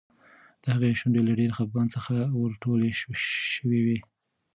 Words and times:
د 0.61 0.63
هغې 0.75 0.91
شونډې 0.99 1.21
له 1.27 1.33
ډېر 1.39 1.51
خپګان 1.57 1.87
څخه 1.95 2.15
ورټولې 2.43 2.91
شوې 3.53 3.79
وې. 3.85 3.99